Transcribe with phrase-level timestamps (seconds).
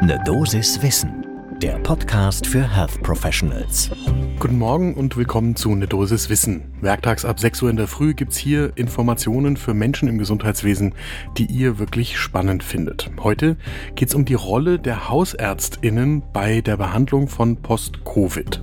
[0.00, 1.26] Ne Dosis Wissen,
[1.60, 3.90] der Podcast für Health Professionals.
[4.38, 6.72] Guten Morgen und willkommen zu Ne Dosis Wissen.
[6.80, 10.94] Werktags ab 6 Uhr in der Früh gibt's hier Informationen für Menschen im Gesundheitswesen,
[11.36, 13.10] die ihr wirklich spannend findet.
[13.18, 13.56] Heute
[13.96, 18.60] geht's um die Rolle der HausärztInnen bei der Behandlung von Post-Covid.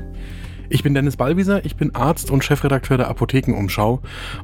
[0.70, 4.02] Ich bin Dennis Ballwieser, ich bin Arzt und Chefredakteur der Apothekenumschau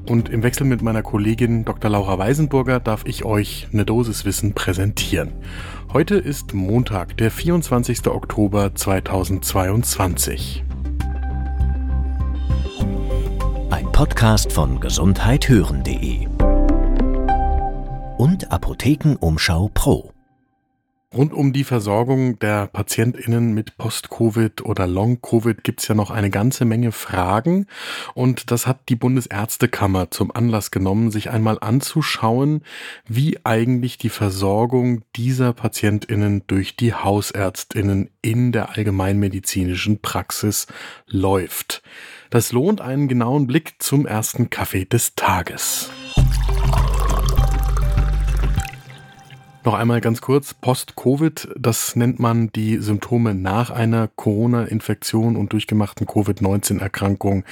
[0.07, 1.89] und im Wechsel mit meiner Kollegin Dr.
[1.89, 5.31] Laura Weisenburger darf ich euch eine Dosis Wissen präsentieren.
[5.93, 8.07] Heute ist Montag, der 24.
[8.07, 10.63] Oktober 2022.
[13.71, 16.27] Ein Podcast von gesundheithören.de
[18.17, 20.11] und Apothekenumschau Pro.
[21.13, 26.63] Rund um die Versorgung der PatientInnen mit Post-Covid oder Long-Covid gibt's ja noch eine ganze
[26.63, 27.67] Menge Fragen.
[28.13, 32.63] Und das hat die Bundesärztekammer zum Anlass genommen, sich einmal anzuschauen,
[33.09, 40.67] wie eigentlich die Versorgung dieser PatientInnen durch die HausärztInnen in der allgemeinmedizinischen Praxis
[41.07, 41.83] läuft.
[42.29, 45.91] Das lohnt einen genauen Blick zum ersten Kaffee des Tages.
[49.63, 56.07] Noch einmal ganz kurz, Post-Covid, das nennt man die Symptome nach einer Corona-Infektion und durchgemachten
[56.07, 57.43] Covid-19-Erkrankung,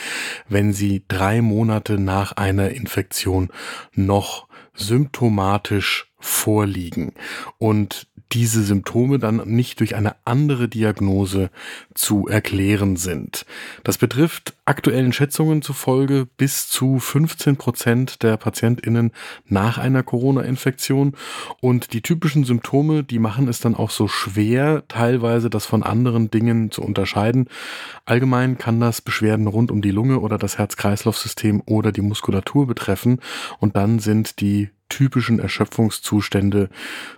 [0.48, 3.50] wenn sie drei Monate nach einer Infektion
[3.94, 7.14] noch symptomatisch vorliegen.
[7.60, 11.49] Und diese Symptome dann nicht durch eine andere Diagnose
[11.95, 13.45] zu erklären sind.
[13.83, 19.11] Das betrifft aktuellen Schätzungen zufolge bis zu 15 Prozent der PatientInnen
[19.47, 21.16] nach einer Corona-Infektion.
[21.59, 26.30] Und die typischen Symptome, die machen es dann auch so schwer, teilweise das von anderen
[26.30, 27.47] Dingen zu unterscheiden.
[28.05, 33.19] Allgemein kann das Beschwerden rund um die Lunge oder das Herz-Kreislauf-System oder die Muskulatur betreffen.
[33.59, 36.70] Und dann sind die typischen Erschöpfungszustände,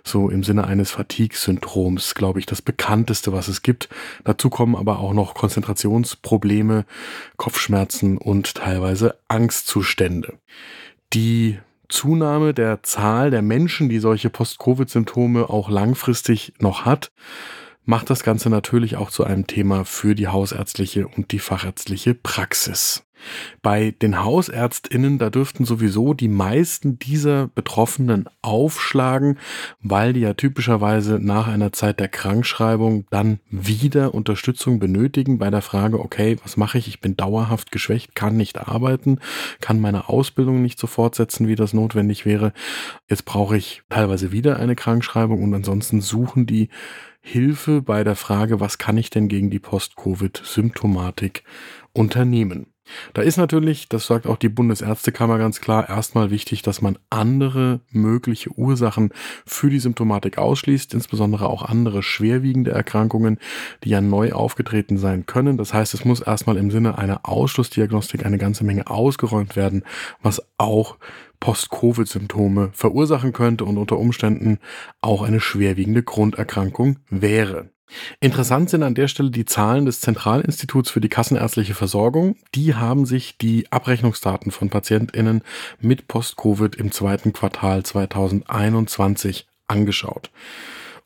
[0.04, 3.88] so im Sinne eines Fatigue-Syndroms, glaube ich, das bekannteste, was es gibt.
[4.24, 6.84] Dazu kommen aber auch noch Konzentrationsprobleme,
[7.36, 10.34] Kopfschmerzen und teilweise Angstzustände.
[11.12, 11.58] Die
[11.88, 17.12] Zunahme der Zahl der Menschen, die solche Post-Covid-Symptome auch langfristig noch hat,
[17.84, 23.04] macht das Ganze natürlich auch zu einem Thema für die hausärztliche und die fachärztliche Praxis.
[23.62, 29.38] Bei den Hausärztinnen, da dürften sowieso die meisten dieser Betroffenen aufschlagen,
[29.80, 35.62] weil die ja typischerweise nach einer Zeit der Krankschreibung dann wieder Unterstützung benötigen bei der
[35.62, 36.88] Frage, okay, was mache ich?
[36.88, 39.18] Ich bin dauerhaft geschwächt, kann nicht arbeiten,
[39.60, 42.52] kann meine Ausbildung nicht so fortsetzen, wie das notwendig wäre.
[43.08, 46.68] Jetzt brauche ich teilweise wieder eine Krankschreibung und ansonsten suchen die
[47.20, 51.44] Hilfe bei der Frage, was kann ich denn gegen die Post-Covid-Symptomatik
[51.92, 52.71] unternehmen.
[53.14, 57.80] Da ist natürlich, das sagt auch die Bundesärztekammer ganz klar, erstmal wichtig, dass man andere
[57.90, 59.10] mögliche Ursachen
[59.46, 63.38] für die Symptomatik ausschließt, insbesondere auch andere schwerwiegende Erkrankungen,
[63.84, 65.56] die ja neu aufgetreten sein können.
[65.56, 69.84] Das heißt, es muss erstmal im Sinne einer Ausschlussdiagnostik eine ganze Menge ausgeräumt werden,
[70.20, 70.98] was auch
[71.40, 74.58] Post-Covid-Symptome verursachen könnte und unter Umständen
[75.00, 77.70] auch eine schwerwiegende Grunderkrankung wäre.
[78.20, 82.36] Interessant sind an der Stelle die Zahlen des Zentralinstituts für die kassenärztliche Versorgung.
[82.54, 85.42] Die haben sich die Abrechnungsdaten von PatientInnen
[85.80, 90.30] mit Post-Covid im zweiten Quartal 2021 angeschaut.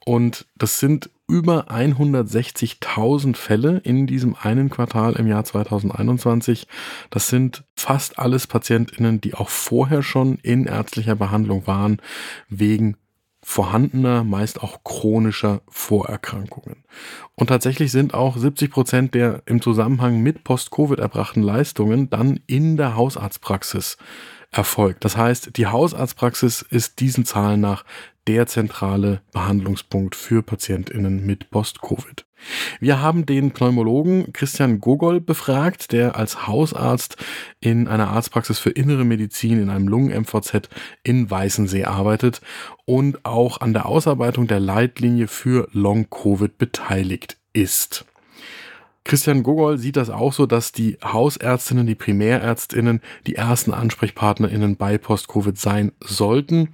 [0.05, 6.69] Und das sind über 160.000 Fälle in diesem einen Quartal im Jahr 2021.
[7.11, 12.01] Das sind fast alles PatientInnen, die auch vorher schon in ärztlicher Behandlung waren,
[12.49, 12.97] wegen
[13.49, 16.83] vorhandener, meist auch chronischer Vorerkrankungen.
[17.37, 22.77] Und tatsächlich sind auch 70 Prozent der im Zusammenhang mit Post-Covid erbrachten Leistungen dann in
[22.77, 23.99] der Hausarztpraxis
[24.51, 25.05] erfolgt.
[25.05, 27.85] Das heißt, die Hausarztpraxis ist diesen Zahlen nach
[28.27, 32.27] der zentrale Behandlungspunkt für PatientInnen mit Post-Covid.
[32.81, 37.17] Wir haben den Pneumologen Christian Gogol befragt, der als Hausarzt
[37.61, 40.69] in einer Arztpraxis für innere Medizin in einem Lungen-MVZ
[41.03, 42.41] in Weißensee arbeitet
[42.85, 48.05] und auch an der Ausarbeitung der Leitlinie für Long-Covid beteiligt ist.
[49.07, 54.99] Christian Gogol sieht das auch so, dass die Hausärztinnen, die Primärärztinnen die ersten Ansprechpartnerinnen bei
[54.99, 56.71] Post-Covid sein sollten.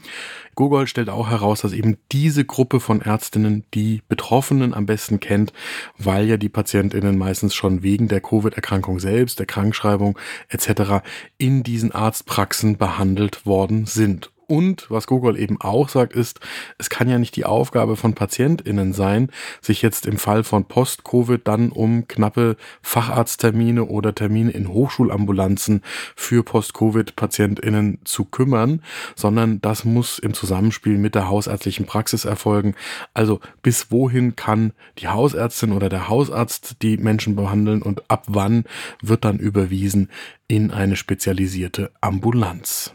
[0.55, 5.53] Gogol stellt auch heraus, dass eben diese Gruppe von Ärztinnen die Betroffenen am besten kennt,
[5.99, 10.19] weil ja die Patientinnen meistens schon wegen der Covid-Erkrankung selbst, der Krankschreibung
[10.49, 11.05] etc.
[11.37, 16.41] in diesen Arztpraxen behandelt worden sind Und was Gogol eben auch sagt, ist,
[16.77, 19.31] es kann ja nicht die Aufgabe von PatientInnen sein,
[19.63, 25.81] sich jetzt im Fall von Post-Covid dann um knappe Facharzttermine oder Termine in Hochschulambulanzen
[26.17, 28.83] für Post-Covid-PatientInnen zu kümmern,
[29.17, 32.75] sondern das muss im Zusammenspiel mit der hausärztlichen Praxis erfolgen.
[33.15, 38.65] Also bis wohin kann die Hausärztin oder der Hausarzt die Menschen behandeln und ab wann
[39.01, 40.11] wird dann überwiesen
[40.47, 42.95] in eine spezialisierte Ambulanz.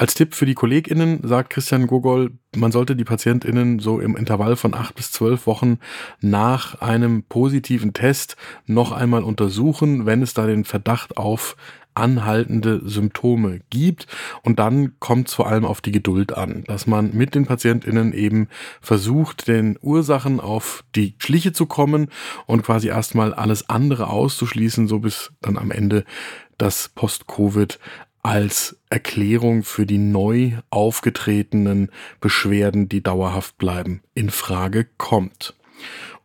[0.00, 4.56] Als Tipp für die KollegInnen sagt Christian Gogol, man sollte die PatientInnen so im Intervall
[4.56, 5.78] von acht bis zwölf Wochen
[6.22, 11.54] nach einem positiven Test noch einmal untersuchen, wenn es da den Verdacht auf
[11.92, 14.06] anhaltende Symptome gibt.
[14.42, 18.14] Und dann kommt es vor allem auf die Geduld an, dass man mit den PatientInnen
[18.14, 18.48] eben
[18.80, 22.08] versucht, den Ursachen auf die Schliche zu kommen
[22.46, 26.06] und quasi erstmal alles andere auszuschließen, so bis dann am Ende
[26.56, 27.78] das Post-Covid
[28.22, 31.90] als Erklärung für die neu aufgetretenen
[32.20, 35.54] Beschwerden, die dauerhaft bleiben, in Frage kommt.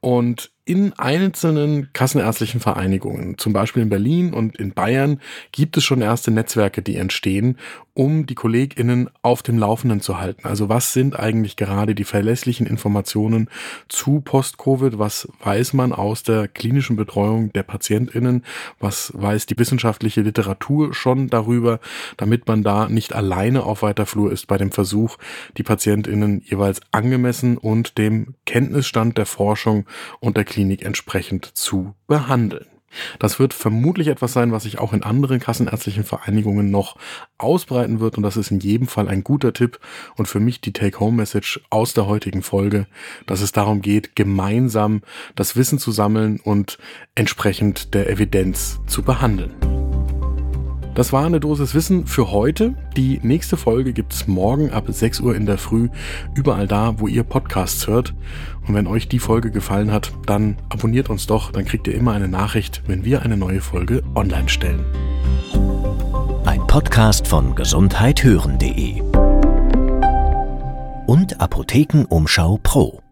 [0.02, 5.22] Und in einzelnen kassenärztlichen Vereinigungen, zum Beispiel in Berlin und in Bayern,
[5.52, 7.58] gibt es schon erste Netzwerke, die entstehen,
[7.96, 10.46] um die KollegInnen auf dem Laufenden zu halten.
[10.46, 13.50] Also was sind eigentlich gerade die verlässlichen Informationen
[13.88, 15.00] zu Post-Covid?
[15.00, 18.44] Was weiß man aus der klinischen Betreuung der PatientInnen?
[18.80, 21.80] Was weiß die wissenschaftliche Literatur schon darüber,
[22.18, 25.18] damit man da nicht alleine auf weiter Flur ist bei dem Versuch,
[25.58, 29.86] die PatientInnen jeweils angemessen und dem Kenntnisstand der Forschung
[30.20, 32.75] und der Klinik entsprechend zu behandeln.
[33.20, 36.98] Das wird vermutlich etwas sein, was sich auch in anderen kassenärztlichen Vereinigungen noch
[37.38, 39.80] ausbreiten wird und das ist in jedem Fall ein guter Tipp
[40.16, 42.88] und für mich die Take-Home-Message aus der heutigen Folge,
[43.26, 45.02] dass es darum geht, gemeinsam
[45.36, 46.78] das Wissen zu sammeln und
[47.16, 49.75] entsprechend der Evidenz zu behandeln.
[50.96, 52.74] Das war eine Dosis Wissen für heute.
[52.96, 55.90] Die nächste Folge gibt es morgen ab 6 Uhr in der Früh,
[56.36, 58.14] überall da, wo ihr Podcasts hört.
[58.66, 62.14] Und wenn euch die Folge gefallen hat, dann abonniert uns doch, dann kriegt ihr immer
[62.14, 64.86] eine Nachricht, wenn wir eine neue Folge online stellen.
[66.46, 69.02] Ein Podcast von gesundheithören.de
[71.08, 73.05] und Apothekenumschau Pro.